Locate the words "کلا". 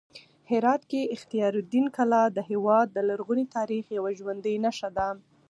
1.95-2.23